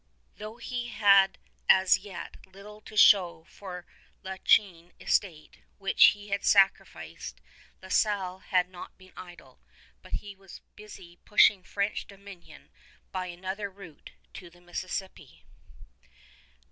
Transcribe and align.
Though 0.37 0.57
he 0.57 0.87
had 0.87 1.37
as 1.69 1.97
yet 1.99 2.37
little 2.47 2.81
to 2.81 2.97
show 2.97 3.43
for 3.43 3.85
the 4.23 4.29
La 4.31 4.37
Chine 4.37 4.93
estate, 4.99 5.59
which 5.77 6.03
he 6.05 6.29
had 6.29 6.43
sacrificed, 6.43 7.39
La 7.83 7.89
Salle 7.89 8.39
had 8.39 8.67
not 8.67 8.97
been 8.97 9.13
idle, 9.15 9.61
but 10.01 10.13
was 10.39 10.61
busy 10.75 11.17
pushing 11.23 11.61
French 11.63 12.07
dominion 12.07 12.71
by 13.11 13.27
another 13.27 13.69
route 13.69 14.13
to 14.33 14.49
the 14.49 14.59
Mississippi. 14.59 15.45